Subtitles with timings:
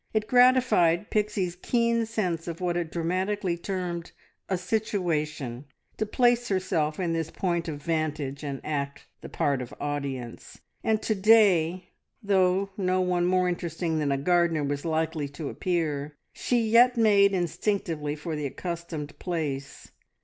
[0.15, 4.13] It gratified Pixie's keen sense of what it dramatically termed
[4.49, 5.65] "a situation"
[5.97, 11.03] to place herself in this point of vantage and act the part of audience; and
[11.03, 11.89] to day,
[12.23, 17.31] though no one more interesting than a gardener was likely to appear, she yet made
[17.33, 19.91] instinctively for the accustomed place.